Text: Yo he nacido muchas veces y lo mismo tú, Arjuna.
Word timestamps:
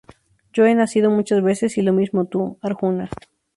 Yo 0.51 0.65
he 0.65 0.73
nacido 0.73 1.11
muchas 1.11 1.43
veces 1.43 1.77
y 1.77 1.83
lo 1.83 1.93
mismo 1.93 2.25
tú, 2.25 2.57
Arjuna. 2.63 3.11